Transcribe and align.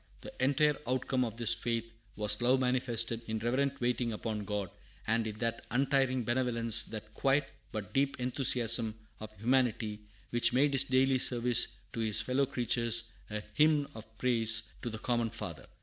The 0.21 0.33
entire 0.43 0.77
outcome 0.87 1.23
of 1.23 1.37
this 1.37 1.53
faith 1.53 1.85
was 2.15 2.41
love 2.41 2.59
manifested 2.59 3.21
in 3.27 3.37
reverent 3.37 3.79
waiting 3.79 4.11
upon 4.11 4.45
God, 4.45 4.71
and 5.05 5.27
in 5.27 5.37
that 5.37 5.63
untiring 5.69 6.23
benevolence, 6.23 6.81
that 6.85 7.13
quiet 7.13 7.47
but 7.71 7.93
deep 7.93 8.19
enthusiasm 8.19 8.95
of 9.19 9.29
humanity, 9.37 9.99
which 10.31 10.53
made 10.53 10.71
his 10.73 10.85
daily 10.85 11.19
service 11.19 11.67
to 11.93 11.99
his 11.99 12.19
fellow 12.19 12.47
creatures 12.47 13.11
a 13.29 13.43
hymn 13.53 13.87
of 13.93 14.17
praise 14.17 14.69
to 14.81 14.89
the 14.89 14.97
common 14.97 15.29
Father. 15.29 15.67